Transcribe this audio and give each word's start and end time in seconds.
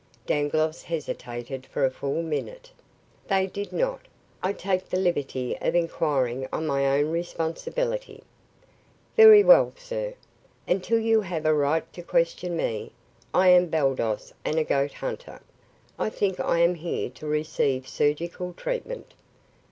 Dangloss 0.25 0.81
hesitated 0.81 1.67
for 1.67 1.85
a 1.85 1.91
full 1.91 2.23
minute. 2.23 2.71
"They 3.27 3.45
did 3.45 3.71
not. 3.71 4.01
I 4.41 4.51
take 4.51 4.89
the 4.89 4.97
liberty 4.97 5.55
of 5.61 5.75
inquiring 5.75 6.47
on 6.51 6.65
my 6.65 6.87
own 6.87 7.11
responsibility." 7.11 8.23
"Very 9.15 9.43
well, 9.43 9.73
sir. 9.77 10.15
Until 10.67 10.97
you 10.97 11.21
have 11.21 11.45
a 11.45 11.53
right 11.53 11.85
to 11.93 12.01
question 12.01 12.57
me, 12.57 12.93
I 13.31 13.49
am 13.49 13.67
Baldos 13.67 14.33
and 14.43 14.57
a 14.57 14.63
goat 14.63 14.93
hunter. 14.93 15.39
I 15.99 16.09
think 16.09 16.39
I 16.39 16.61
am 16.61 16.73
here 16.73 17.11
to 17.11 17.27
receive 17.27 17.87
surgical 17.87 18.53
treatment." 18.53 19.13